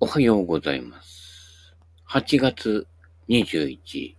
[0.00, 1.74] おはようございます。
[2.08, 2.86] 8月
[3.28, 4.14] 21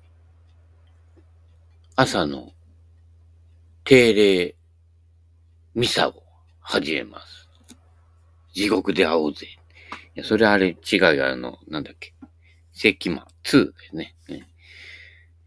[1.95, 2.51] 朝の
[3.85, 4.55] 定例
[5.73, 6.21] ミサを
[6.59, 7.47] 始めます。
[8.53, 9.47] 地獄で会おうぜ。
[10.15, 11.31] いや、それあれ違うよ。
[11.31, 12.13] あの、なんだっけ。
[12.73, 14.15] 世紀魔2ですね。
[14.27, 14.49] ね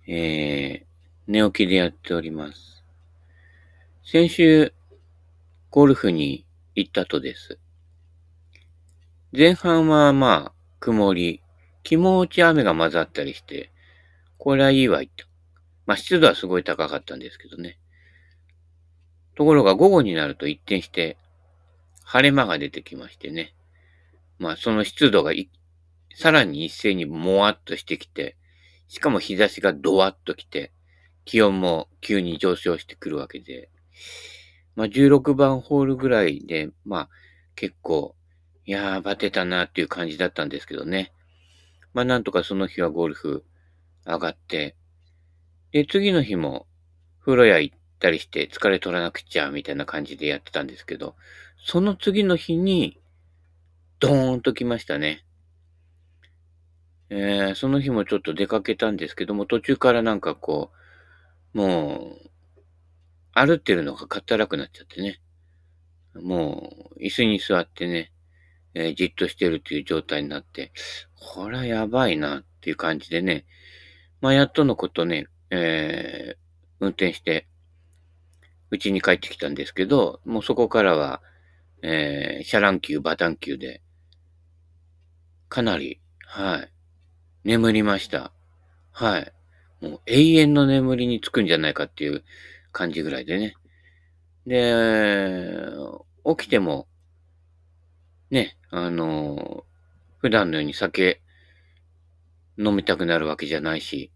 [0.06, 2.82] えー、寝起きでやっております。
[4.02, 4.72] 先週、
[5.68, 7.58] ゴルフに行ったとです。
[9.34, 11.40] 前半はまあ、曇り、
[11.84, 13.72] 気持ち雨が混ざったりして、
[14.36, 15.24] これはいいわいと。
[15.86, 17.78] まあ、湿度はすごい高かったんですけどね。
[19.34, 21.16] ところが午後になると一転して、
[22.04, 23.54] 晴れ間が出てきましてね。
[24.38, 25.32] まあ、その湿度が
[26.14, 28.36] さらに一斉にもわっとしてきて、
[28.86, 30.72] しかも日差しがドワッときて、
[31.24, 33.70] 気温も急に上昇してくるわけで、
[34.76, 37.08] まあ、16番ホールぐらいで、まあ、
[37.54, 38.14] 結構、
[38.64, 41.12] いやー、バテたなっていう感じだったんですけどね。
[41.94, 43.44] まあ、なんとかその日はゴルフ
[44.06, 44.76] 上がって、
[45.72, 46.66] で、次の日も
[47.24, 51.16] 風呂屋行ったりして疲れ取らなくちゃ、みたいな感じでやってたんですけど、
[51.64, 53.00] その次の日に、
[53.98, 55.24] ドーンと来ましたね。
[57.08, 60.70] えー、その日もちょっと出かけたんですけども、途中からなんかこ
[61.54, 62.30] う、もう、
[63.32, 65.20] 歩ってるのがかったらくなっちゃってね。
[66.14, 68.12] もう、椅子に座ってね、
[68.74, 70.72] えーじっとしてるっていう状態になって、
[71.14, 73.44] これはやばいなっていう感じでね、
[74.20, 76.42] まあ、やっとのことね、えー
[76.82, 77.46] 運転して、
[78.72, 81.22] 家に帰ってきたんですけど、もうそこからは、
[81.82, 83.80] えー、シャラン級、バタン級で、
[85.48, 86.72] かなり、はい、
[87.44, 88.32] 眠りました。
[88.90, 89.32] はい。
[89.80, 92.24] もう永遠の眠りにつくんじゃないかっていう
[92.72, 93.54] 感じぐらいでね。
[94.46, 94.72] で、
[96.24, 96.88] 起きても、
[98.32, 99.66] ね、あの、
[100.16, 101.20] 普段のように酒
[102.56, 104.10] 飲みたくなるわけじゃないし、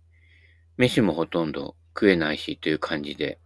[0.78, 3.38] 飯もほとんど食えないしという感じで。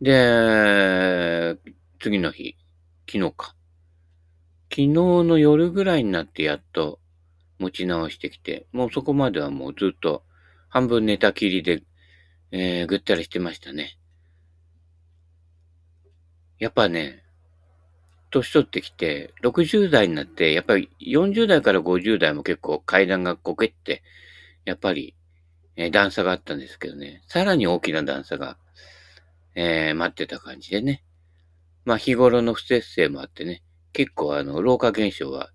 [0.00, 1.58] で、
[2.00, 2.56] 次の日、
[3.10, 3.56] 昨日か。
[4.70, 7.00] 昨日の夜ぐらいになってやっと
[7.58, 10.22] 持ち直してきて、もうそこまではもうずっと
[10.68, 11.82] 半分寝たきりで、
[12.52, 13.98] えー、ぐったりしてましたね。
[16.60, 17.21] やっぱね、
[18.32, 24.02] 年取ってきて、60代になって、やっぱり40代から50代も結構階段がこけって、
[24.64, 25.14] やっぱり、
[25.76, 28.58] えー段差があったんですけどね、さらに大きな段差が、
[29.54, 31.04] えー待ってた感じでね。
[31.84, 33.62] まあ日頃の不節制もあってね、
[33.92, 35.50] 結構あの、老化現象は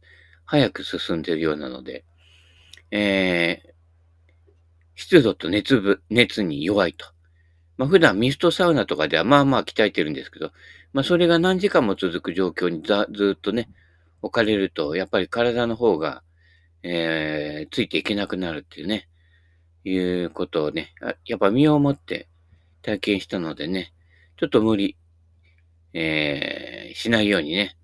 [0.45, 2.05] 早く進んでるようなので、
[2.91, 3.73] えー
[4.95, 7.05] 湿度と熱ぶ、熱に弱いと。
[7.77, 10.51] まあ普段ミストサウナとかではまあまあ鍛えてるんですけど、
[10.93, 13.69] まあそれが何時間も続く状況にざずっとね、
[14.21, 16.23] 置かれると、やっぱり体の方が、
[16.83, 19.07] えーついていけなくなるっていうね、
[19.83, 22.27] いうことをね、あやっぱ身をもって
[22.81, 23.93] 体験したのでね、
[24.37, 24.97] ちょっと無理、
[25.93, 27.77] えーしないようにね。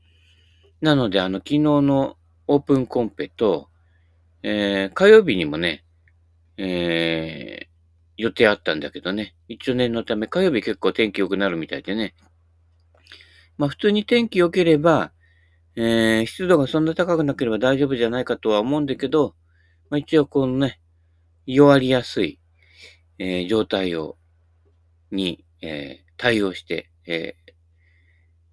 [0.81, 2.17] なので、あの、昨日の
[2.47, 3.69] オープンコンペと、
[4.43, 5.83] えー火曜日にもね、
[6.57, 7.72] えー
[8.23, 12.15] 予定あったんだけどね、一応念のため、火曜日結構天気良くなるみたいでね、
[13.57, 15.11] まあ普通に天気良ければ、
[15.75, 19.35] えー湿度がそんな高くなければ大丈夫じゃないかとは思うんだけど、
[19.89, 20.79] まあ一応このね、
[21.45, 22.39] 弱りやすい、
[23.19, 24.17] えー状態を、
[25.11, 27.53] に、えー対応して、えー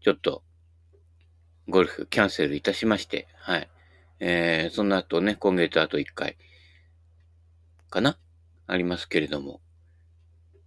[0.02, 0.42] ちょっと、
[1.68, 3.68] ゴルフキャンセルいたしまして、はい。
[4.18, 6.36] えーその後ね、今月あと1回、
[7.88, 8.18] かな？
[8.72, 9.60] ありますけれども、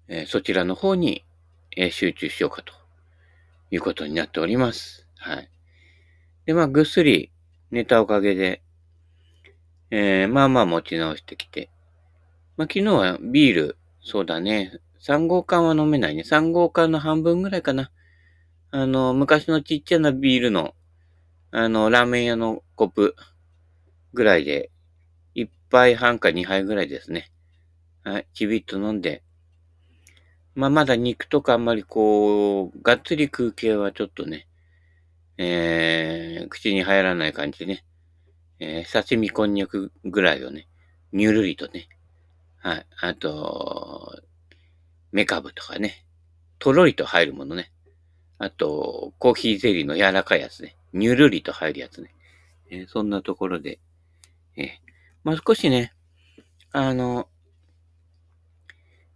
[0.08, 1.26] えーそちらの方に、
[1.76, 2.72] えー集中しようかと
[3.72, 5.08] いうことになっております。
[5.18, 5.50] はい。
[6.46, 7.32] で、まあ、ぐっすり
[7.72, 8.62] 寝たおかげで、
[9.92, 11.70] えーまあまあ持ち直してきて、
[12.58, 16.24] まあ、昨日はビール、そうだね、3号缶は飲めないね。
[16.24, 17.92] 3号缶の半分ぐらいかな。
[18.72, 20.76] あの、昔のちっちゃなビールの、
[21.52, 23.16] あの、ラーメン屋のコップ
[24.14, 24.72] ぐらいで、
[25.36, 27.33] 1杯半か2杯ぐらいですね。
[28.04, 29.24] はい、ちびっと飲んで。
[30.56, 34.48] まあ、まだ肉とかあんまりこう、がっつり食う系はちょっとね、
[35.38, 37.86] えー、口に入らない感じでね、
[38.60, 40.68] えー、刺身こんにゃくぐらいをね、
[41.14, 41.88] にゅるりとね、
[42.58, 44.22] はい、あと、
[45.14, 46.06] メカブとかね、
[46.60, 47.72] とろりと入るものね、
[48.38, 52.14] あと、コーヒーゼリーの柔らかいやつね、にゅるりと入るやつね、
[52.70, 53.80] えーそんなところで、
[54.58, 54.68] えー
[55.24, 55.94] まあ、少しね、
[56.72, 57.28] あの、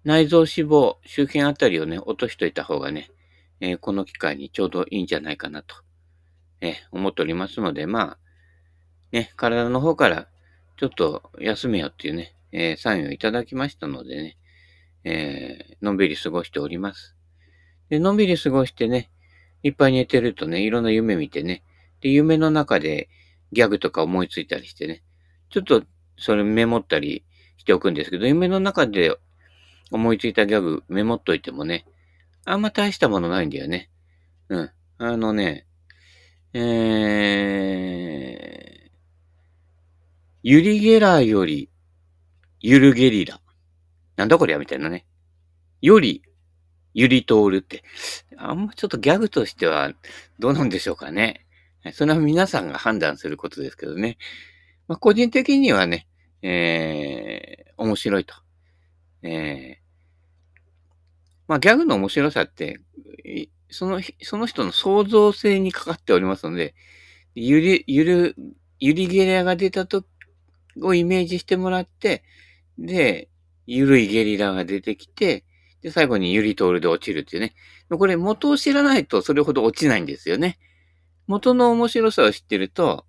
[0.07, 3.11] 内臓脂肪周辺あたりをね、落としといた方がね、
[3.59, 5.75] えーこの機会にちょうどいいんじゃないかなと、
[6.61, 8.17] えー思っておりますので、まあ、
[9.11, 10.29] ね、体の方から
[10.77, 14.37] ちょっと休めよっていうね、えー、サインをいただきましたのでね、
[15.03, 17.17] え、のんびり過ごしております。
[17.89, 19.11] で、のんびり過ごしてね、
[19.61, 21.63] いっぱい寝てるとね、いろんな夢見てね、
[21.99, 23.09] で、夢の中で
[23.51, 25.03] ギャグとか思いついたりしてね、
[25.49, 25.83] ちょっと
[26.17, 27.25] それメモったり
[27.57, 29.17] しておくんですけど、夢の中で
[29.91, 31.85] 思いついたギャグメモっといてもね、
[32.45, 33.89] あんま大したものないんだよね。
[34.49, 34.71] うん。
[34.99, 35.67] あのね、
[36.53, 38.89] えー、
[40.43, 41.69] ユリゲラーより、
[42.59, 43.39] ユルゲリラ。
[44.15, 45.05] なんだこりゃみたいなね。
[45.81, 46.23] より、
[46.93, 47.83] ユリトールって。
[48.37, 49.93] あんまちょっとギャグとしては
[50.39, 51.45] どうなんでしょうかね。
[51.93, 54.17] それは皆さんが判断することですけどね。
[54.87, 56.07] まあ、個人的にはね、
[56.41, 58.33] えー、面白いと。
[59.23, 59.87] えー、
[61.47, 62.81] まあ、ギャグの面白さって、
[63.69, 66.75] その、その人の創造性にかかっておりますので、
[67.35, 68.35] ゆり、ゆる、
[68.79, 70.05] ゆりゲリラが出たと、
[70.81, 72.23] をイメージしてもらって、
[72.77, 73.29] で、
[73.65, 75.43] ゆるいゲリラが出てきて、
[75.81, 77.53] で、最後にゆりトールで落ちるっていうね。
[77.89, 80.57] これ元を知らないとそれほど落ちないんですよね。
[81.27, 83.05] 元の面白さを知ってると、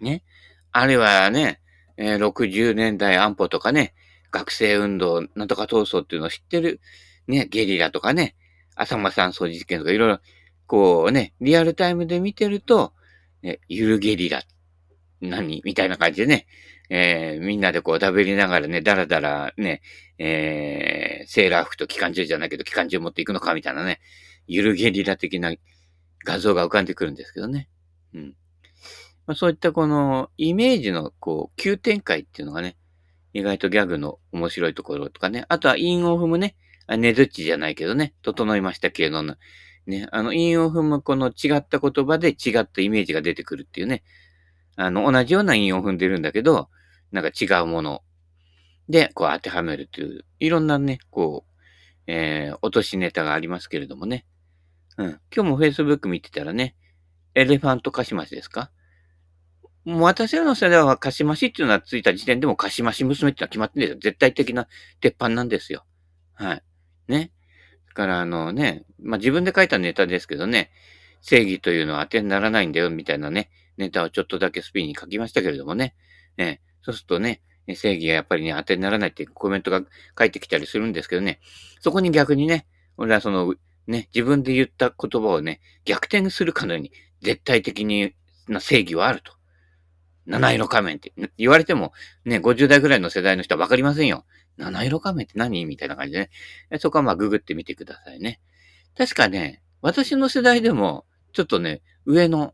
[0.00, 0.22] ね。
[0.72, 1.60] あるいはね、
[1.96, 3.94] えー、60年代安保とかね、
[4.30, 6.80] 学生運動、なんとか闘争っていうのを知ってる、
[7.26, 8.34] ね、ゲリラとかね、
[8.74, 10.20] 浅間山掃除事件とかいろいろ、
[10.66, 12.92] こうね、リアルタイムで見てると、
[13.42, 14.42] ね、ゆるゲリラ、
[15.20, 16.46] 何みたいな感じでね、
[16.90, 19.82] えー、みんなでこう食べりながらね、だらだらね、
[20.18, 24.00] えー、セーラー服と機関銃じゃないけど機関銃持っていくのかみたいなね、
[24.46, 25.54] ゆるゲリラ的な
[26.24, 27.68] 画像が浮かんでくるんですけどね。
[28.14, 28.34] うん。
[29.26, 32.77] まあ、そういったこのイメージのこう急展開っていうのがね、
[33.32, 35.44] 意外とギャグの面白いところとかね。
[35.48, 36.56] あとは韻を踏むね。
[36.86, 38.14] あねずっちじゃないけどね。
[38.22, 39.36] 整いましたけどね。
[40.10, 44.02] あの、韻を踏むこの違った言葉で違ったイメージが出てくるっていうね。
[44.76, 46.68] あの、同じような韻を踏んでるんだけど、
[47.12, 48.02] なんか違うもの
[48.88, 51.52] で、こう当てはめるという、いろんなね、こう、
[52.06, 54.24] えー、落としネタがありますけれどもね。
[54.96, 55.20] うん。
[55.34, 56.74] 今日も Facebook 見てたらね、
[57.34, 58.70] エレファントカシマシですか？
[59.88, 63.98] もう私らの世代はカシマシっていうのはついた時点でもカシマシ娘っていうのは決まってんですよ。
[63.98, 64.68] 絶対的な
[65.00, 65.86] 鉄板なんですよ。
[66.34, 66.62] はい。
[67.08, 67.32] ね。
[67.88, 70.70] だからあのね、まあ、自分で書いたネタですけどね、
[71.22, 75.94] 正義というのは当てにならないんだよみたいなね、ネタをちょっとだけスピンに書きましたけれどもね。
[76.36, 77.40] えそうするとね、
[77.74, 79.82] 正義がやっぱりね、当てにならないっていうコメントが
[80.14, 81.40] 返ってきたりするんですけどね、
[81.80, 82.66] そこに逆にね、
[82.98, 83.54] 俺はその、
[83.86, 86.92] ね、自分で言った言葉をね、逆転するかのように、
[87.22, 88.12] 絶対的に
[88.48, 89.37] な正義はあると。
[90.28, 91.92] 七色仮面って言われても、
[92.24, 94.24] ね、50代ぐらいの世代の人はわかりませんよ。
[94.58, 95.64] 七色仮面って何？
[95.64, 96.30] みたいな感じで
[96.70, 96.78] ね。
[96.78, 98.40] そこはまあググってみてくださいね。
[98.96, 102.52] 確かね、私の世代でも、ちょっとね、上の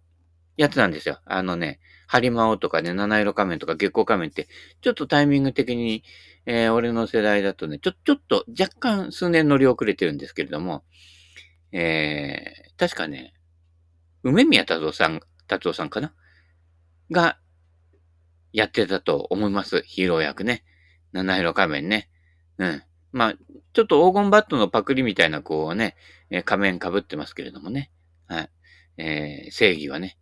[0.56, 1.18] やつなんですよ。
[1.24, 4.46] あのね、ハリマオとかね、七色仮面とか月光仮面って、
[4.80, 6.04] ちょっとタイミング的に、
[6.46, 10.84] えー、俺の世代だとね、ちょ、ちょっと若干数年乗り遅れてるんですけれども、
[11.72, 13.32] えー、確かね、
[14.22, 16.12] 梅宮達夫さん、達夫さんかな？
[17.10, 17.38] が、
[18.54, 19.82] やってたと思います。
[19.82, 20.62] ヒーロー役ね。
[21.12, 22.08] 七色仮面ね。
[22.56, 22.82] うん。
[23.10, 23.34] まあ、
[23.72, 25.96] ちょっと黄金バットのパクリみたいなこうね、
[26.30, 27.90] え仮面被ってますけれどもね。
[28.28, 28.50] はい。
[28.96, 30.18] えー、正義はね、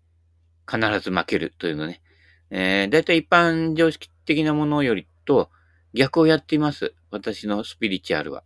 [0.66, 2.00] 必ず負けるというのね。
[2.48, 5.50] えー、だいたい一般常識的なものよりと
[5.92, 6.94] 逆をやっています。
[7.10, 8.44] 私のスピリチュアルは。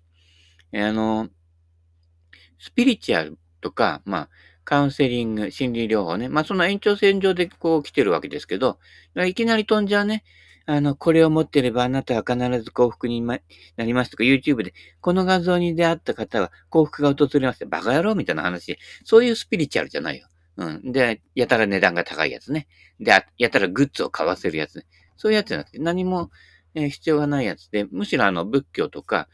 [0.72, 1.28] えー、あの、
[2.58, 4.28] スピリチュアルとか、まあ、
[4.66, 6.28] カウンセリング、心理療法ね。
[6.28, 8.78] まあ、その延長線上でこう来てるわけですけど、
[9.14, 10.24] いきなり飛んじゃうね。
[10.66, 13.38] あの、これを持ってればあなたは必ず幸福にな
[13.78, 18.76] りますとか、YouTube で、この画像に出会った方は幸福が訪れますって、バカ野郎みたいな話。
[19.04, 20.26] そういうスピリチュアルじゃないよ。
[20.56, 20.92] うん。
[20.92, 22.66] で、やたら値段が高いやつね。
[22.98, 24.86] で、やたらグッズを買わせるやつね。
[25.16, 26.30] そういうやつじゃなくて、何も、
[26.74, 29.28] えー、必要がないやつで、むしろあの、仏教とか、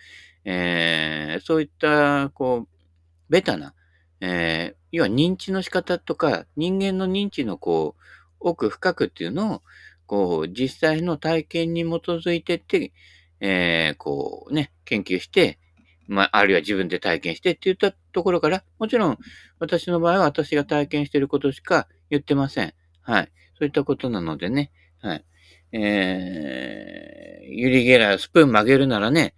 [0.45, 2.69] えー、そういった、こう、
[3.31, 3.75] ベタな、
[4.25, 8.03] えー、要は認知の仕方とか、人間の認知のこう、
[8.39, 9.63] 奥深くっていうのを、
[10.07, 12.93] こう、実際の体験に基づいてって、
[13.41, 15.59] えー、こうね、研究して、
[16.07, 19.19] まあ、あるいは自分で体験してって言ったところから、もちろん
[19.59, 22.75] 私の場合は私が体験してることしか言ってません。
[23.01, 23.33] はい。
[23.59, 24.71] そういったことなのでね。
[25.01, 25.25] はい。
[25.73, 29.35] えー、ユリゲラースプーン曲げるならね、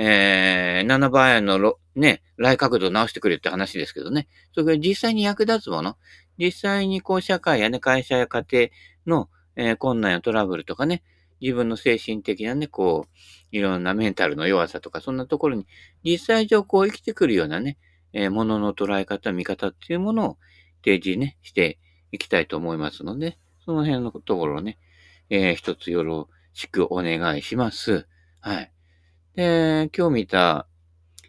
[0.00, 4.28] えー、7番円のね、来角度を直してくれって話ですけどね。
[4.54, 5.96] それから実際に役立つもの。
[6.38, 8.68] 実際にこう社会やね、会社や家庭
[9.08, 11.02] の、えー、困難やトラブルとかね、
[11.40, 13.16] 自分の精神的なね、こう、
[13.50, 15.66] いろんなメンタルの弱さとか、そんなところに、
[16.04, 17.76] 実際上こう生きてくるようなね、
[18.12, 20.38] えー、ものの捉え方、見方っていうものを
[20.84, 21.80] 提示ね、して
[22.12, 24.78] いきたいと思いますので、その辺のところをね、
[25.28, 28.06] えー、一つよろしくお願いします。
[28.40, 28.72] はい。
[29.38, 30.66] で、今日見た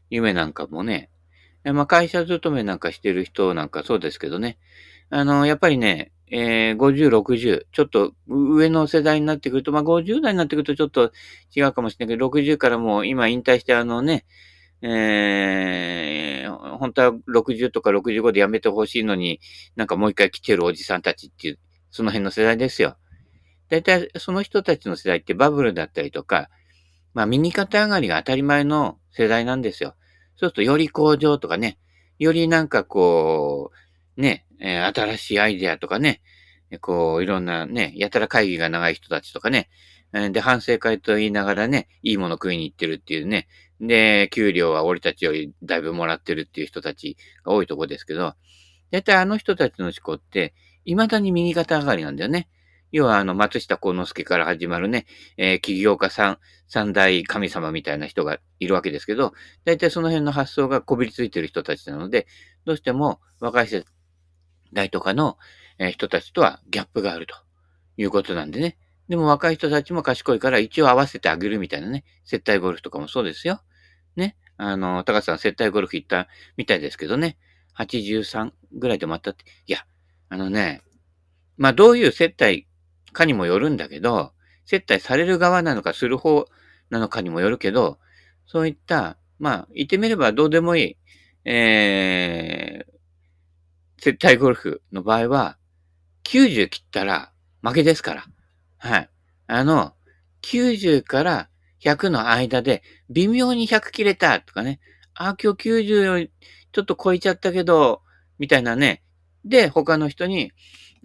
[0.10, 1.12] 夢なんかもね、
[1.64, 4.58] まあ、会社勤めなんかしてる人なんかそうですけどね、
[5.12, 11.12] あの、やっぱりね、えー、50、60、ちょっと上の世代になってくると、まあ、50代になってくるとちょっと
[11.56, 14.26] 違うかもしれないけど、60からもう今引退してあのね、
[14.82, 19.40] えー、本当は60とか65で辞めてほしいのに、
[19.76, 21.60] なんかもう一回来てるおじさんたちっていう、
[21.92, 22.98] その辺の世代ですよ。
[23.70, 26.50] 大体その人たちの世代ってバブルだったりとか、
[27.14, 29.96] まあ右肩上がりが当たり前の世代なんですよ。
[30.36, 31.78] そうするとより向上とかね、
[32.18, 33.72] よりなんかこ
[34.18, 36.22] う、ね、えー、新しいアイデアとかね、
[36.82, 39.70] こう、いろんなね、やたら会議が長い人たちとかね、
[40.12, 43.48] で、反省会と言いながらね、いいもの食いに行ってるっていうね、
[43.80, 48.34] で、給料は俺たちよりだいぶもらってるっていう人たちが多いとこですけど、
[48.92, 50.54] だいたいあの人たちの思考って、
[50.86, 52.50] 未だに右肩上がりなんだよね。
[52.92, 55.06] 要は、あの、松下幸之助から始まるね、
[55.38, 59.34] えー、起業家さん、三大神様みたいな人がいるわけですけど、
[59.66, 62.28] だいたいその辺の発想がこびりついてる人たちなので、
[62.66, 63.86] どうしても若い世
[64.74, 65.38] 代とかの、
[65.80, 67.36] え人たちとはギャップがあると
[67.96, 68.78] いうことなんでね。
[69.08, 72.04] でも若い人たちも賢いから一応合わせてあげるみたいなね。
[72.26, 73.62] 接待ゴルフとかもそうですよ。
[74.16, 74.36] ね。
[74.58, 76.28] あの、高さん接待ゴルフ行った
[76.58, 77.38] みたいですけどね。
[77.78, 79.46] 83ぐらいでもあったって。
[79.66, 79.80] いや、
[80.28, 80.84] あのね、
[81.58, 82.68] まあどういう接待
[83.12, 84.34] かにもよるんだけど、
[84.66, 86.46] 接待される側なのかする方
[86.90, 88.00] なのかにもよるけど、
[88.46, 90.98] そういった、まあ言ってみればどうでもいい、
[91.46, 95.58] えー、接待ゴルフの場合は、
[96.24, 98.26] 90切ったら負けですから。
[98.78, 99.10] はい。
[99.48, 99.94] あの、
[100.44, 101.50] 90から
[101.84, 104.80] 100の間で、微妙に100切れたとかね。
[105.16, 106.32] あ、今日90より
[106.72, 108.02] ちょっと超えちゃったけど、
[108.38, 109.04] みたいなね。
[109.44, 110.52] で、他の人に、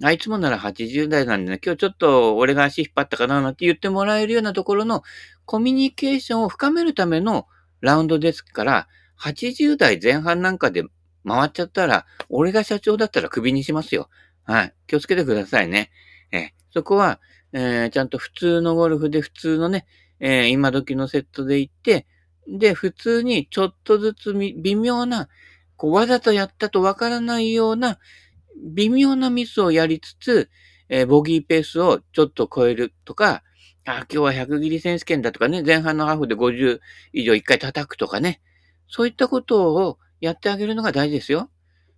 [0.02, 5.02] あいつもなら80代なんでね、今日ちょっと俺が足引っ張ったかななんて言ってもらえるようなところの
[5.44, 7.46] コミュニケーションを深めるための
[7.80, 8.88] ラウンドですから、
[9.20, 10.84] 80代前半なんかで
[11.26, 14.08] 回っちゃったら、俺が社長だったらクビにしますよ。
[14.44, 14.74] はい。
[14.86, 15.90] 気をつけてくださいね。
[16.32, 17.20] えそこは、
[17.52, 19.86] えー、ちゃんと普通のゴルフで普通のね、
[20.18, 22.06] えー、今時のセットで行って、
[22.48, 25.28] で、普通にちょっとずつ微妙な、
[25.76, 27.98] こう、わざとやったとわからないような、
[28.62, 30.50] 微妙なミスをやりつつ、
[30.88, 33.42] えー、ボギーペースをちょっと超えるとか、
[33.86, 36.80] あ、今日は100切り選手権だとかね、前半のハーフで50
[37.12, 38.40] 以上1回叩くとかね、
[38.88, 41.50] そういったことをやってあげるのが大事ですよ。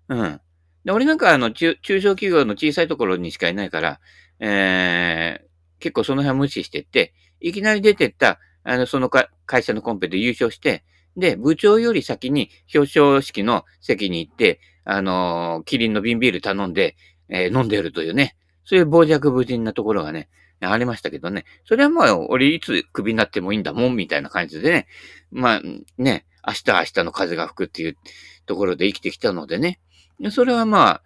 [0.08, 0.40] うん。
[0.84, 4.00] で俺なんかあの中、小企業の小さいところにしかいないから、
[4.40, 5.46] えー、
[5.80, 10.84] 結構その辺無視してって、いきなり出てった、あの、その会社のコンペで優勝して、
[11.16, 16.96] で、部長より先に表彰式の席に行って、あのー、キリンの瓶ビール頼んで、
[17.28, 20.28] えー、飲んでるというね、そういう傍若無人なところがね、
[20.60, 21.44] ありましたけどね。
[21.64, 24.86] それはまあ、俺いつクビになってもいいんだもん、みたいな感じでね。
[25.30, 25.62] まあ、
[25.98, 27.96] ね、明日明日の風が吹くっていう
[28.46, 29.80] ところで生きてきたのでね。
[30.30, 31.02] それはまあ、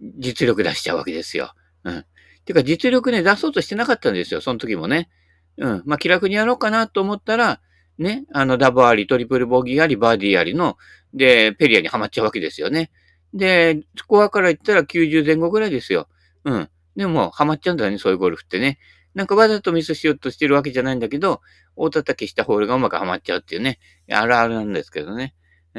[0.00, 1.52] 実力出しちゃうわけですよ。
[1.84, 2.04] うん。
[2.44, 5.10] てか実力ね、出そうとしてなかったんですよ、その時もね。
[5.58, 5.82] うん。
[5.84, 7.60] まあ気楽にやろうかなと思ったら、
[7.98, 10.76] ね、あのダブあり、トリプルボギーあり、バーディーありの、
[11.14, 12.90] で、ペリアにはまっちゃうわけですよね。
[13.34, 16.08] で、スコアから言ったら90前後ぐらいですよ。
[16.44, 16.70] うん。
[16.96, 18.78] でも、ハマっちゃうんだね、そういうゴルフってね。
[19.14, 21.40] なんかわざとミスしようとしてるわけじゃないんだけど、
[21.76, 23.78] 大叩きしたホールがうまくはまっちゃうっていうね、
[24.10, 25.34] あるあるなんですけどね。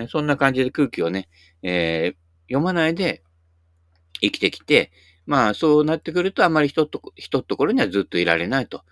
[0.10, 1.28] そんな感じで空気をね、
[1.62, 2.16] えー、
[2.48, 3.24] 読まないで
[4.22, 4.92] 生きてきて、
[5.26, 8.84] まあそうなってくるとあまり人と、人ところにはずっといられないと。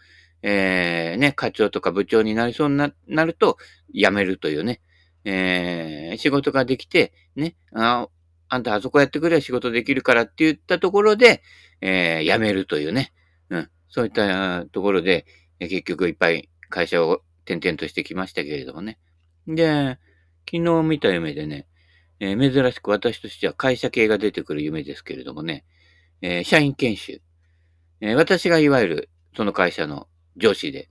[0.42, 3.58] えー、ね、課長とか部長になりそうにななると
[3.94, 4.82] 辞めるというね、
[5.26, 8.08] えー、仕事ができて、ね、あ
[8.50, 11.42] あんたあそこやってくれ仕事できるからって言ったところで、
[11.82, 13.14] えー、辞めるというね、
[13.50, 15.26] うん、そういったところで、
[15.60, 19.00] 結局いっぱい会社を転々としてきましたけれどもね。
[19.48, 19.98] で、
[20.50, 21.68] 昨日見た夢でね、
[22.20, 25.66] えー、珍しく私としては会社系が出てくる夢ですけれどもね、
[26.22, 27.22] えー、社員研修。
[28.02, 30.90] えー、私がいわゆるその会社の上司で、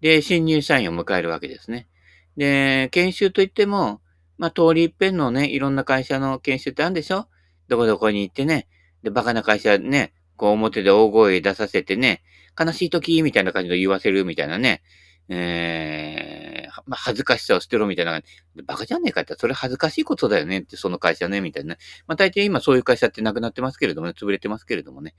[0.00, 1.88] で、新入社員を迎えるわけですね。
[2.36, 4.00] で、研修といっても、
[4.38, 7.28] まあ、通り一遍のね、いろんな会社の研修ってあるんでしょ？
[7.68, 8.66] どこどこに行ってね、
[9.02, 12.22] で、バカな会社ね、こう表で大声出させてね、
[12.58, 14.82] 悲しい時みたいな感じで言わせるみたいなね、
[15.28, 18.20] えー、まあ、恥ずかしさを捨てろみたいな、
[18.66, 21.76] バカじゃねえかって、それ恥ずかしいことだよねって、その会社ね、みたいな。
[22.06, 25.14] まあ、大抵今そういう会社ってなくなってますけれどもね、潰れてますけれどもね。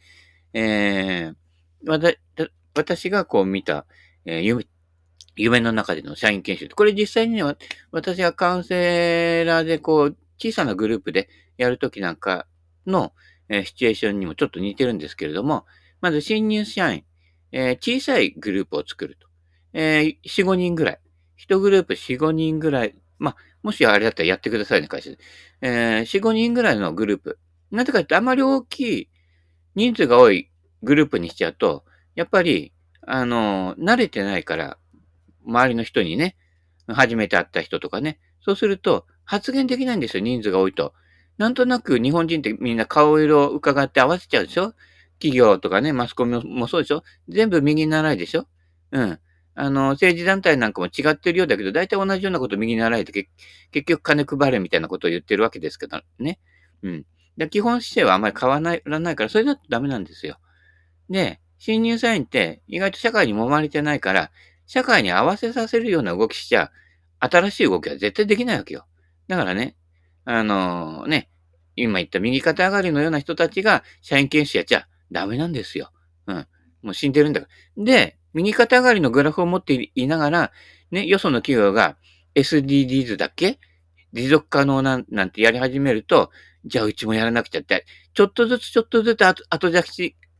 [0.53, 3.85] えー、私がこう見た、
[4.25, 4.67] えー、夢、
[5.35, 6.69] 夢の中での社員研修。
[6.69, 7.57] これ実際には、
[7.91, 12.45] 私がカウンセラーでこう、小さなグループでやるときなんか
[12.85, 13.13] の、
[13.47, 15.65] えー、シチュエーションにもちょっと似てるんですけれども、
[16.01, 17.03] まず新入社員、
[17.51, 19.27] えー、小さいグループを作ると。
[19.73, 20.99] えー、4、5人ぐらい。
[21.47, 22.95] 1グループ4、5人ぐらい。
[23.17, 25.17] まあ、もしあれだったらやってくださいね、会社で。
[25.61, 27.39] えー、4、5人ぐらいのグループ。
[27.71, 29.09] なぜかってあまり大きい
[29.75, 30.49] 人数が多い
[30.83, 32.73] グループにしちゃうと、やっぱり、
[33.05, 34.77] あの、慣れてないから、
[35.45, 36.35] 周りの人にね、
[36.87, 40.93] 初めて会った人とかね、そうすると発言できないんですよ、人数が多いと。
[41.37, 44.73] なんとなく日本人ってみんな顔色を伺って合わせちゃうでしょ？
[45.19, 47.03] 企業とかね、マスコミもそうでしょ？
[47.27, 48.47] 全部右に習いでしょ？
[48.91, 49.19] うん。
[49.55, 53.27] あの、政治団体なんかも違ってるようだけど、大体同じようなこと右に習いで
[53.71, 56.39] 結局金配れみたいなことを言ってるわけですけどね。
[56.83, 57.05] うん。
[57.37, 60.37] で基本姿勢はあまり変わらないから、それだとダメなんですよ。
[61.09, 64.31] で、新入社員って意外と社会に揉まれてないから、
[64.67, 66.71] 社会に合わせさせるような動きしちゃ、
[67.19, 68.85] 新しい動きは絶対できないわけよ。
[69.27, 69.75] だからね、
[70.25, 71.29] あのー、ね、
[71.75, 75.91] 今言った右肩上がりのような人たちが社員研修やっちゃダメなんですよ。
[76.27, 76.47] うん。
[76.81, 77.47] もう死んでるんだか
[77.77, 77.83] ら。
[77.83, 80.51] で、右肩上がりのグラフを持っていながら、
[80.91, 81.97] ね、よその企業が
[82.35, 83.59] SDGs だけ？
[84.13, 86.31] 持続可能ななんてやり始めると、
[86.65, 89.83] じゃあうちもやらなくちゃって、ちょっとずつちょっとずつ後後じゃ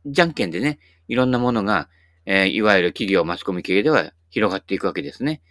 [0.06, 1.88] じゃんけんでね、いろんなものが、
[2.24, 5.42] えー、いわゆる企業マスコミ系では広がっていくわけですね。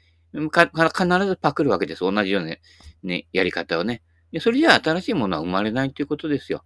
[0.51, 2.01] か必ずパクるわけです。
[2.01, 2.55] 同じような、
[3.03, 4.01] ね、やり方をね。
[4.39, 6.63] それじゃあ新しいものは生まれないということですよ。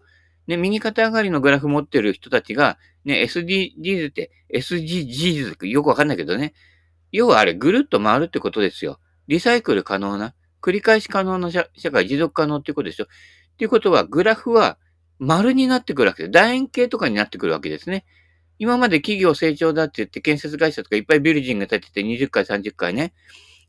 [0.48, 6.53] ね、右肩上がりのグラフ持ってる人たちが、ね、SDGs って、SDGs よくわかんないけどね。
[7.12, 9.00] 要はあれ、ぐるっと回るってことですよ。
[9.27, 13.03] リサイクル可能な、繰り返し可能な社会、持続可能っていうことでしょ。
[13.03, 13.08] っ
[13.58, 14.79] ていうことは、グラフは
[15.19, 16.31] 丸になってくるわけです。
[16.31, 18.05] 楕円形とかになってくるわけですね。
[18.57, 23.13] 今まで企業成長だって言って、建設会社とかいっぱいビルジング建てて20回、30回ね。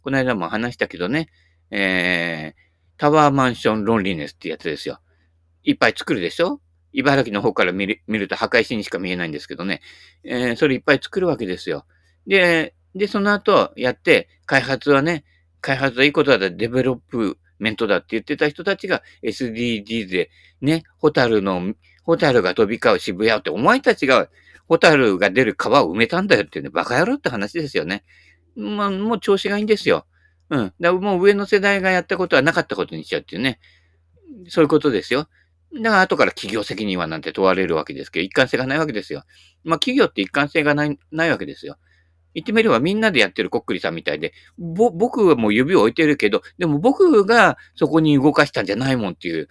[0.02, 1.28] この間も話したけどね。
[1.70, 2.60] えー、
[2.96, 5.00] タワーマンション loneliness ってやつですよ。
[5.62, 6.60] いっぱい作るでしょ？
[6.92, 9.80] 茨城の方から見る見ると墓石にしか見えないんですけどね。
[10.24, 11.86] えー、それいっぱい作るわけですよ。
[12.26, 15.24] で、で、その後やって、開発はね、
[15.60, 24.28] 開発はいいことだ、 development だって言ってた人たちが SDGs で、ね、ホタルの、ホタルが飛び交う渋谷って、お前たちが
[24.66, 28.04] ホタルが出る川を埋めたんだよっていうね、バカ野郎って話ですよね。
[28.56, 30.06] まあ、もう調子がいいんですよ。
[30.48, 30.72] うん。
[30.80, 33.60] だもう上の世代がやったことはなかったことにしちゃうっていうね。
[34.48, 35.28] そういうことですよ。
[35.72, 39.22] だから後から企業責任はなんて問われるわけですけど、一貫性がないわけですよ。
[39.64, 41.76] まあ企業って一貫性がない、ないわけですよ。
[42.34, 49.48] 言ってみればみんなでやってるこっくりさんみたいで、ぼ、僕はもう指を置いてるけど、でも僕がそこに動かしたんじゃないもんっていう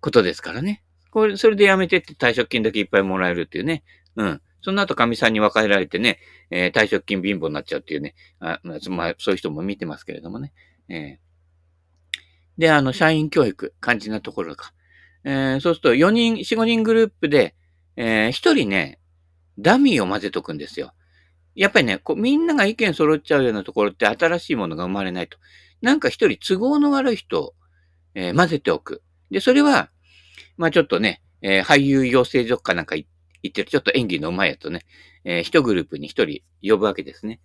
[0.00, 0.82] ことですからね。
[1.10, 3.84] これ、それでやめてって退職金だけいっぱいもらえるっていうね。
[4.16, 4.40] うん。
[4.62, 6.18] その後、神さんに分かれられてね、
[6.50, 8.14] えー、退職金貧乏になっちゃうっていうね。
[8.40, 10.52] あまあ、そういう人も見てますけれどもね。
[10.88, 14.72] えー、で、あの、社員教育、肝心なところか。
[15.24, 17.54] えー、そうすると、4人、4、5人グループで、
[17.96, 19.00] えー、1人ね、
[19.58, 20.92] ダミーを混ぜとくんですよ。
[21.56, 25.38] やっぱりね、こうみんなが意見揃っちゃうようなところって新しいものが生まれないと。
[25.80, 27.54] なんか一人都合の悪い人を、
[28.14, 29.02] えー、混ぜておく。
[29.30, 29.90] で、それは、
[30.56, 33.06] まあちょっとね、えー、俳優養成所かなんか行
[33.48, 34.86] ってる、ちょっと演技の上手いやつね、
[35.24, 37.40] えー、一グループに一人呼ぶわけですね。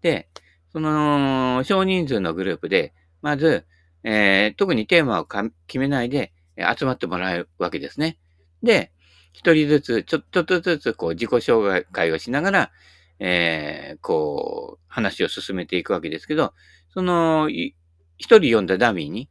[0.00, 0.28] で、
[0.72, 3.66] その、少人数のグループで、まず、
[4.04, 5.26] えー、特にテーマを
[5.66, 8.18] 決めないで、集まってもらうわけですね。
[8.62, 8.92] で、
[9.32, 12.70] 一人ずつ、ちょっとずつ、こう、自己紹介をしながら、
[13.18, 16.52] えー、こう、話を進めていくわけですけど、
[16.92, 17.76] その、一
[18.18, 19.28] 人読んだダミーに、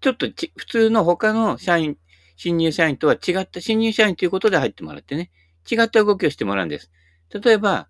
[0.00, 1.96] ちょっとち普通の他の社員、
[2.36, 5.30] 新入社員とは違った、新入社員ということで入ってもらってね、
[5.70, 6.90] 違った動きをしてもらうんです。
[7.32, 7.88] 例えば、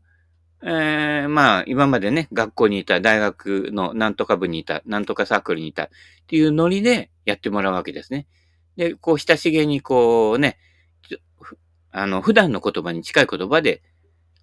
[0.64, 5.88] えー、まあ、今までね、学校にいた、大学のなんとか部にいた、なんとかサークルにいたっ
[6.28, 8.26] ていうノリでやってもらうわけですね。
[8.76, 10.58] で、こう、親しげにこうね、
[11.90, 13.82] あの、普段の言葉に近い言葉で、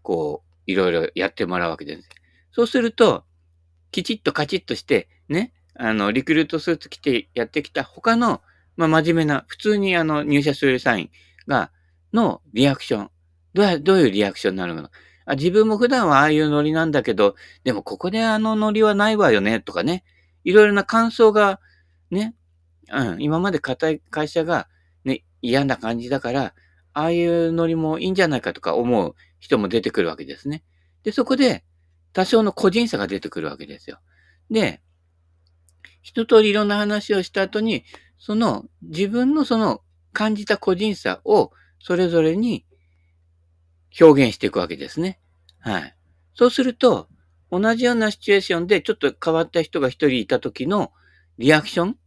[0.01, 2.09] こう、いろいろやってもらうわけです。
[2.51, 3.23] そうすると、
[3.91, 8.41] きちっとカチッとして、ね、あの、リクルートスーツ着てやってきた他の、
[8.75, 11.09] まあ、真面目な、普通にあの、入社する社員
[11.47, 11.71] が、
[12.13, 13.11] のリアクション。
[13.53, 14.89] どうどういうリアクションになるの
[15.25, 15.35] あ。
[15.35, 20.03] 自分も普段はああいうノリなんだけど、でもここであのノリはないわよね、とかね。
[20.43, 21.59] いろいろな感想が、
[22.11, 22.35] ね、
[22.91, 24.67] うん、今まで硬い会社が、
[25.03, 26.53] ね、嫌な感じだから、
[26.93, 30.63] ああいうノリもいいんじゃないかとか思う人も出てくるわけですね。
[31.03, 31.63] で、そこで
[32.13, 33.99] 多少の個人差が出てくるわけですよ。
[34.51, 34.81] で、
[36.01, 37.83] 一通りいろんな話をした後に、
[38.17, 42.65] その自分のその感じた個人差をそれぞれに
[43.99, 45.19] 表現していくわけですね。
[45.59, 45.95] はい。
[46.33, 47.07] そうすると、
[47.51, 50.91] 同じようなシチュエーションでちょっと変わった人が一人いた時の
[51.37, 51.97] リアクション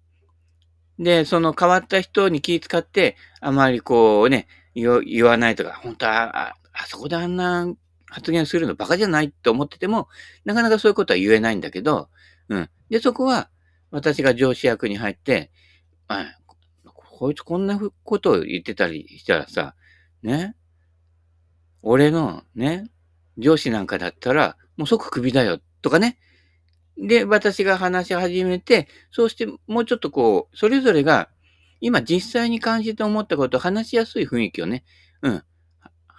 [0.98, 7.72] で、その変わった人に気遣って、あまりこうね、言わないとか、本当は、あそこであんな
[8.06, 10.08] 発言するのバカじゃないって思ってても、
[10.44, 12.08] なかなかそういうことは言えないんだけど、
[12.48, 12.70] うん。
[12.90, 13.50] で、そこは、
[13.90, 15.50] 私が上司役に入って、
[16.08, 16.26] あ、
[16.84, 19.74] こいつこんなことを言ってたりしたらさ、
[20.22, 20.54] ね。
[21.82, 22.90] 俺のね、
[23.38, 26.18] 上司なんかだったら、もう即クビだよ、とかね。
[26.98, 31.28] で、私が話し始めて、そうしてもうちょっとこう、それぞれが、
[31.80, 34.84] 今実際に感じて思ったことを話しやすい雰囲気をね、
[35.22, 35.44] うん、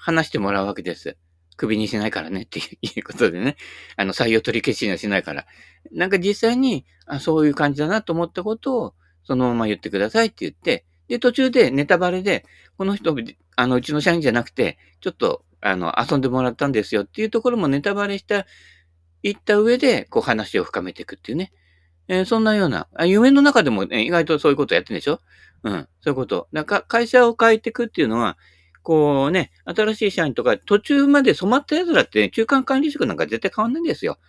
[0.04, 1.16] 話してもらうわけです。
[1.56, 3.56] 首にしないからねっていうことでね。
[3.96, 5.46] あの、採用取り消しにはしないから。
[5.92, 12.46] なんか実際に、あ、そういう感じだなと思ったことを、そのまま言ってくださいって言って、で、途中でネタバレで、
[12.78, 13.16] この人、
[13.56, 18.46] あの、うちの社員じゃなくて、ちょっと、あの、遊んでもらったんですよっていうところもネタバレした、
[19.22, 21.54] 言った上で、こう話を深めていくっていうね。
[22.10, 25.22] えー、そんなような、あ夢の中でも、ね、意外とそういうことやってるんでしょ？
[25.64, 26.50] うん、そういうこと。
[26.52, 28.38] なんか会社を変えていくっていうのは、
[28.84, 34.20] こうね、新しい社員とか途中まで染まった奴らって、ね、中間管理職なんか絶対変わんないんですよ。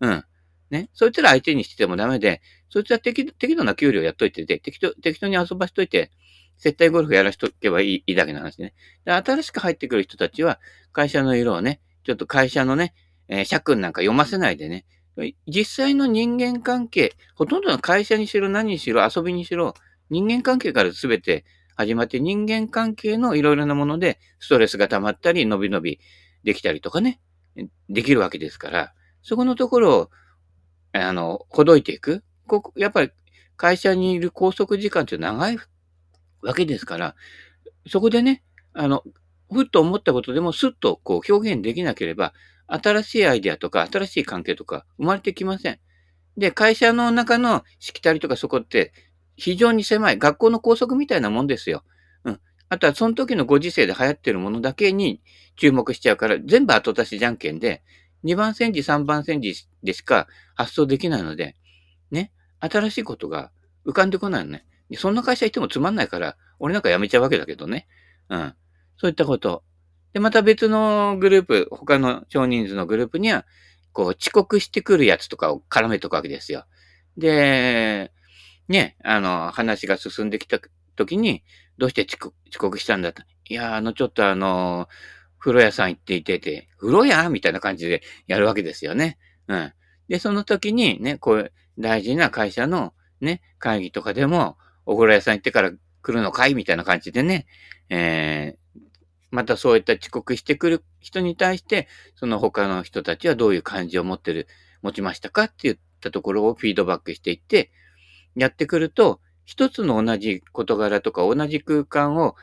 [0.00, 0.24] うん。
[0.70, 0.90] ね。
[0.92, 6.10] そいつら相手にしててもダメで、そいつは適度な給料やっといてて、適当、適当に遊ばしといて、
[6.58, 8.74] 接待ゴルフやらしとけばいいいいだけの話ね。
[9.04, 10.60] で、新しく入ってくる人たちは、
[10.92, 12.94] 会社の色をね、ちょっと会社のね、
[13.28, 14.84] えー、社訓なんか読ませないでね、
[15.46, 19.74] 実際の人間関係、ほとんどの会社にしろ何にしろ遊びにしろ、
[20.10, 21.44] 人間関係から全て
[21.76, 26.00] 始まって人間関係のいろいろなものでストレスが溜まったり、伸び伸び
[26.44, 27.20] できたりとかね、
[27.88, 30.10] できるわけですから、そこのところを、
[30.92, 32.22] あの、ほどいていく。
[32.46, 33.10] ここ、やっぱり
[33.56, 35.58] 会社にいる拘束時間って長い
[36.42, 37.14] わけですから、
[37.88, 38.42] そこでね、
[38.74, 39.04] あの、
[39.50, 42.32] ふっと思ったことでもスッとこう表現できなければ、
[42.66, 45.78] 新しいアイデアとか新しい関係とか生まれてきません。
[46.36, 48.92] で、会社の中のしきたりとかそこって
[49.36, 51.84] 非常に狭い学校の校則みたいなもんですよ。
[52.24, 52.40] うん。
[52.68, 55.20] あとはその時のご時世で流行ってるものだけに
[55.56, 57.82] 注目しちゃうから、全部後出しじゃんけんで、
[58.24, 61.56] 2番煎じ、3番煎じでしか発想できないので、
[62.10, 63.50] ね、新しいことが
[63.86, 64.64] 浮かんでこないのね。
[64.96, 67.88] そんな会社行ってもつまんないから、俺なんか辞めちゃうわけだけどね。
[68.28, 68.54] うん。
[68.98, 69.64] そういったこと。
[70.12, 73.46] で、また別のグループ、他の少人数のグループには、
[73.92, 76.66] こう、遅刻してくるやつとかを絡めとくわけですよ。
[77.16, 78.12] で、
[78.68, 80.60] ね、あの、話が進んできた
[80.96, 81.42] 時に、
[81.78, 83.22] どうして遅刻したんだと。
[83.48, 84.88] いや、あの、ちょっとあの、
[85.38, 89.18] 風呂屋さん行っていてて、風呂屋みたいな感じでやるわけですよね。
[89.48, 89.72] うん。
[90.08, 95.72] で、その時にね、こう、大事な会社のね、会議とかでも、お風呂屋さん行ってから
[96.02, 97.46] 来るのかいみたいな感じでね、
[97.88, 98.80] えー、
[99.30, 104.46] またそういった遅刻してくる人に対して、その他の人たちはどういう感じを持ってる、
[104.82, 107.70] 持ちましたかって言ったところをフィードバックしていって、
[108.34, 112.36] やってくると、一つの同じ事柄とか同じ空間を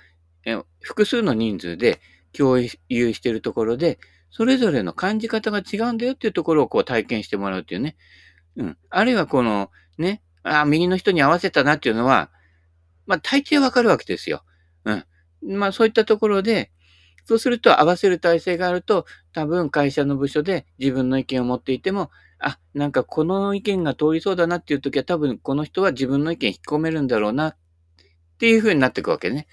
[0.81, 1.99] 複数の人数で
[2.33, 3.99] 共有しているところで、
[4.31, 7.95] それぞれの感じ方が違うんだよっていうところをこう体験してもらうっていうね。
[8.57, 8.77] うん。
[8.89, 12.29] あるいはこの、ね、あ右の人に合わせたなっていうのは、
[13.07, 14.43] まあ大抵わかるわけですよ。
[14.85, 15.05] うん。
[15.57, 16.71] まあそういったところで、
[17.25, 27.57] そうすると合わせる体制があると、多分会社の部署で自分の意見を持っていても、あ、なんかこの意見が通りそうだなっていう時は多分この人は自分の意見引き込めるんだろうなっ
[28.39, 29.47] ていう風になっていくわけね。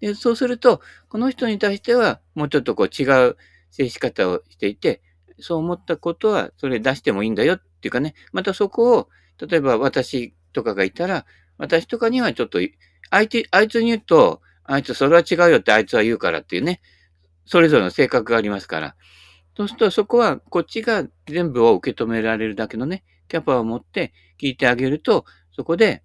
[0.00, 3.36] で、そうすると、この人に対してはもうちょっとこう違う
[3.70, 5.02] 接し方をしていて、
[5.38, 9.08] そう思ったことはそれ出してもいいんだよっていうかね、またそこを、
[9.46, 11.26] 例えば私とかがいたら、
[11.58, 12.58] 私とかにはちょっと、
[13.10, 16.80] 相手、あいつに言うと、あいつそれは違うよってあいつは言うからっていうね、
[17.44, 18.96] それぞれの性格がありますから。
[19.56, 26.02] そうするとそこはこっちが全部を受け止められるだけのね、キャパを持って聞いてあげると、そこで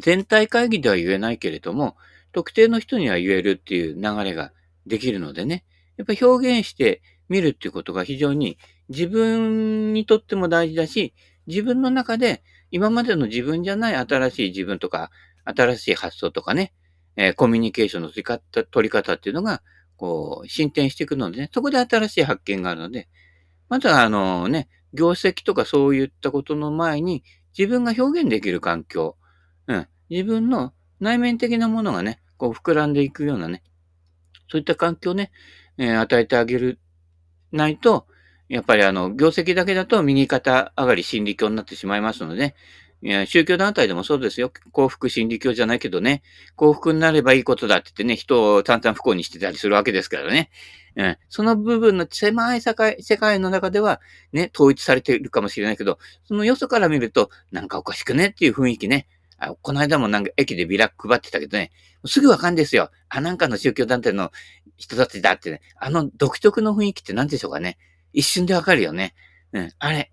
[0.00, 1.96] 全体会議では言えないけれども、
[2.32, 4.52] 特定の人には言えるっていう流れが
[4.86, 5.64] できるのでね、
[5.96, 11.14] やっぱ表現してみるっていうことが非常に自分にとっても大事だし、
[11.46, 15.10] 自分の中で今までの自分じゃない新しい自分とか、
[15.44, 16.72] 新しい発想とかね、
[17.16, 19.62] えー、コミュニケーションの取り方取り方っていうのが
[19.98, 23.08] こう、進展していくのでね、そこで新しい発見があるので、
[23.68, 27.22] まずはあのね、業績とかそういったことの前に、
[27.58, 29.16] 自分が表現できる環境、
[29.66, 33.62] うん、自分の内面的なものがね、こう膨らんでいくようなね、
[34.50, 35.30] そういった環境をね、
[35.76, 36.78] えー、与えてあげる、
[37.52, 38.06] ないと、
[38.48, 42.54] やっぱりあの、業績だけだと右肩上がり心理教になってしまいますので、ね、
[43.00, 44.52] いや、宗教団体でもそうですよ。
[44.72, 46.22] 幸福心理教じゃないけどね。
[46.56, 50.50] 幸福になればいいことだって言ってね、人を淡々不幸にしてたりするわけですからね。
[50.96, 54.00] うん、その部分の狭い世界世界の中では、
[54.32, 59.06] ね、統一されているかもしれないけど、そのよそから見ると、なんかおかしくねっていう雰囲気ね。
[59.38, 61.70] あこの間もなんか駅でビラ配ってたけどね、
[62.04, 62.90] すぐわかんですよ。
[63.08, 64.32] あ、なんかの宗教団体の
[64.76, 67.78] 人たちだってね、あの独特の雰囲気って何でしょうかね。
[68.12, 69.14] 一瞬でわかるよね。
[69.52, 70.10] うん、あれ。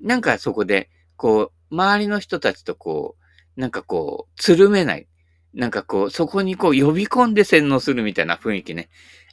[0.00, 3.16] なんかそこで、こう、周りの人たちとこ
[3.56, 5.08] う、なんかこう、つるめない。
[5.54, 8.90] なんかこう、そこにこう呼び込んで洗脳するみたいな雰囲気ね。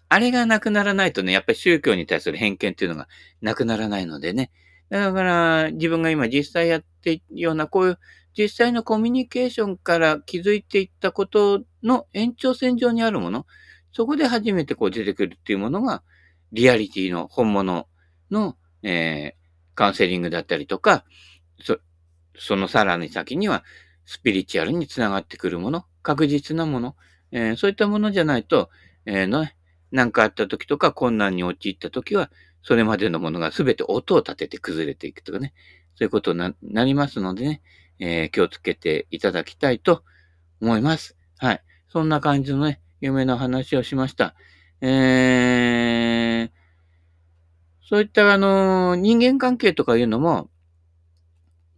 [0.09, 3.07] あれがなくならないとね、やっぱり宗教に対する偏見っていうのが
[3.41, 4.51] なくならないのでね。
[4.89, 7.99] だから、自分が今実際やっているような、こういう
[8.37, 13.45] 実際のコミュニケーションから気づいていったことの延長線上にあるもの、
[13.91, 16.03] そこで初めてこう出てくるっていうものが、
[16.51, 17.87] リアリティの本物
[18.31, 21.05] の、えー、カウンセリングだったりとか、
[22.37, 23.63] そのさらに先には、
[24.05, 26.95] スピリチュアルにつながってくるもの、確実なもの、
[27.31, 28.69] えー、そういったものじゃないと、
[29.05, 29.47] えー、の、
[29.91, 32.29] なんかあった時とか困難に陥った時は、
[32.63, 35.53] それまでのものが全て音を立てて崩れていくとかね、
[35.95, 37.61] そういうことになりますのでね、
[37.99, 40.03] えー、気をつけていただきたいと
[40.61, 41.15] 思います。
[41.37, 41.63] はい。
[41.89, 44.35] そんな感じのね、夢の話をしました。
[44.81, 46.51] えー、
[47.87, 50.49] そういったあの、人間関係とかいうのも、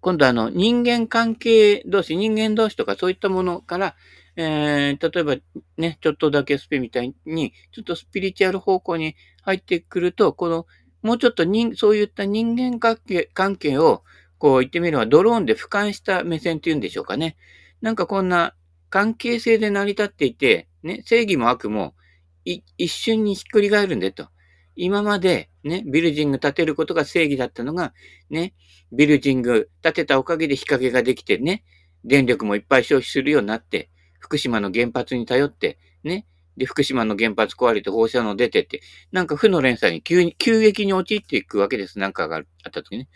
[0.06, 3.96] 今度あの、人間関係同士、人間同士とかそういったものから、
[4.36, 5.36] えー、例えば
[5.78, 10.68] ね、ちょっとだけスピみたいに、ちょっとスピリチュアル方向に入ってくると、この、
[11.02, 14.04] もうちょっと人、そういった人間関係関係を、
[14.38, 17.36] こう言ってみればドローンで俯瞰した目線っていうんでしょうかね。
[17.82, 18.54] なんかこんな
[18.92, 21.96] 関係性で成り立っていて、ね、正義も悪も
[22.44, 24.28] 一瞬にひっくり返るんでと。
[24.76, 27.94] 今までね、ビルジング建てることが正義だったのが、
[28.30, 28.54] ね、
[28.92, 31.64] ビルジング建てたおかげで日陰ができてね、
[32.04, 42.00] 電力もいっぱい消費するようになって、福島の原発に頼って、ね、で、福島の原発壊れて放射能出てって、なんか負の連鎖に急に、急激に陥っていくわけです。
[42.00, 43.10] なんかがあった時ね。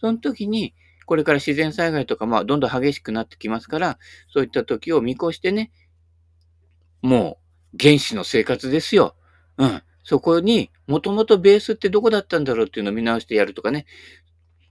[0.00, 0.74] その時に、
[1.06, 3.98] これから自然災害とか、まあ、どんどん激しくなってきますから、
[4.32, 5.70] そういった時を見越してね、
[7.02, 7.38] も
[7.72, 9.16] う、原始の生活ですよ。
[9.58, 9.82] うん。
[10.04, 13.86] そこに、もともとベースってどこだったんだろうっていうのを見直してやるとかね。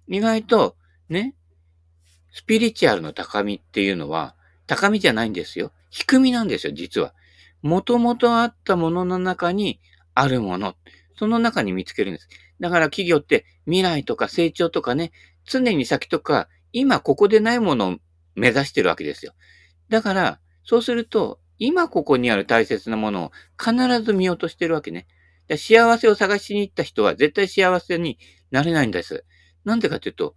[0.08, 0.76] 意外と、
[1.10, 1.36] ね、
[2.32, 4.36] スピリチュアルの高みっていうのは、
[4.68, 5.72] 高みじゃないんですよ。
[5.90, 7.14] 低みなんですよ、実は。
[7.62, 9.80] もともとあったものの中に
[10.14, 10.76] あるもの。
[11.18, 12.28] その中に見つけるんです。
[12.60, 15.12] だから企業って未来とか成長とかね、
[15.46, 17.98] 常に先とか、今ここでないものを
[18.36, 19.34] 目指してるわけですよ。
[19.90, 25.08] だから、そうすると、今ここにある大切なものを必ず見落としてるわけね。
[25.58, 28.18] 幸せを探しに行った人は絶対幸せに
[28.52, 29.26] なれないんです。
[29.66, 30.36] なんでかというと、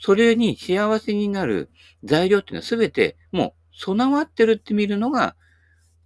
[0.00, 1.70] それに幸せになる
[2.04, 5.36] 材料っていうのはすべてもう備わってるって見るのが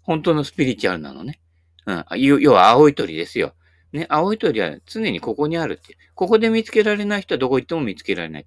[0.03, 1.41] 本当のスピリチュアルなのね。
[1.87, 2.05] うん。
[2.41, 3.55] 要は青い鳥ですよ。
[3.93, 5.97] ね、青い鳥は常にここにあるって。
[6.15, 8.47] ここで見つけられない人はどこ行っても見つけられない。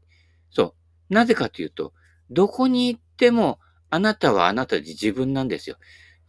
[0.51, 0.75] そ
[1.09, 1.13] う。
[1.13, 1.93] なぜかというと、
[2.29, 5.77] どこに行ってもあなたはあなたで自分なんですよ。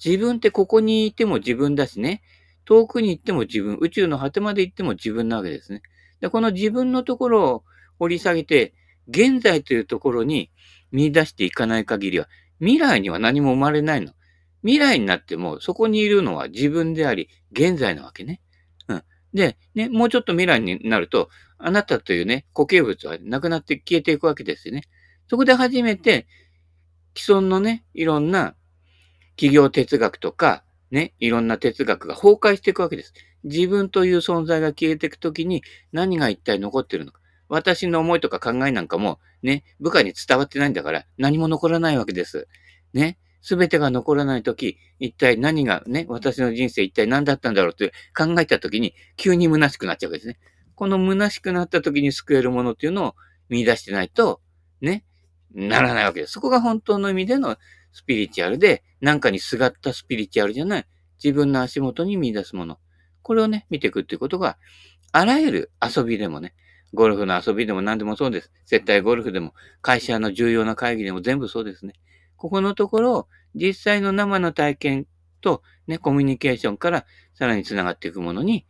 [0.05, 2.23] 自分ってここにいても自分だしね。
[2.69, 5.81] 遠くに行っても自分、宇宙の果てまで行っても自分なわけですね。
[6.21, 7.65] で、この自分のところを
[7.99, 8.75] 掘り下げて、
[9.09, 10.51] 現在というところに
[10.93, 12.29] 見出していかない限りは、
[12.61, 14.13] 未来には何も生まれないの。
[14.61, 18.43] 未来になっても、そこにいるのは自分であり、現在なわけね。
[18.89, 19.03] うん。
[19.33, 24.83] で、ね、もうちょっと未来になると、あなたというね、固形物はなくなって消えていくわけですよね。
[25.31, 26.27] そこで初めて、
[27.17, 28.57] 既存のね、いろんな
[29.37, 33.13] 企業哲学とか、ね、いろんな哲学が崩壊していくわけです。
[33.45, 37.21] 自分という存在が消えていくときに何が一体残ってるのか。
[37.49, 42.49] 私の思いとか考えなんかもね、部下に伝わってないんだから何も残らないわけです。
[42.93, 43.19] ね。
[43.41, 50.39] すべてが残らないとき、一体何がね、私の人生一体何だったんだろうって考えたときに急に虚しくなっちゃうわけですね。
[50.75, 53.15] この虚しくなったときに救えるものっていうのを
[53.49, 54.41] 見出してないと、
[54.81, 55.05] ね、
[55.55, 56.33] ならないわけです。
[56.33, 57.57] そこが本当の意味での
[57.93, 60.87] スピリチュアルで、なんかにすがったスピリチュアルじゃない、
[61.23, 62.79] 自分の足元に見出すもの。
[63.23, 64.59] これをね、見ていくっていうことが、
[65.13, 66.55] あらゆる遊びでもね、
[66.95, 68.51] ゴルフの遊びでも何でもそうです。
[68.67, 71.95] 絶対ゴルフでも、会社の重要な会議でも全部そうですね。
[72.37, 75.07] ここのところを、実際の生の体験
[75.41, 78.67] と、ね、コミュニケーションからさらに繋がっていくものに、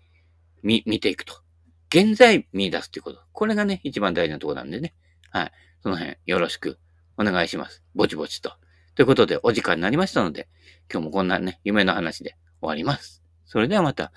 [0.63, 1.43] 見、見ていくと。
[1.91, 3.21] 現在見出すっていうこと。
[3.33, 4.95] これがね、一番大事なところなんでね。
[5.31, 5.53] はい。
[5.83, 6.79] その辺、よろしく
[7.17, 7.83] お願いします。
[7.95, 8.53] ぼちぼちと。
[8.99, 10.49] ということで、お時間になりましたので、
[10.93, 13.23] 今日もこんなね、夢の話で終わります。
[13.47, 14.11] それではまた、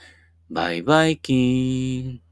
[0.49, 2.30] バイバイキーン。